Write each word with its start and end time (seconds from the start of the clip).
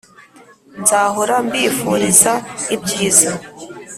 nzahora 0.81 1.35
mbifuriza 1.47 2.33
ibyiza 2.75 3.31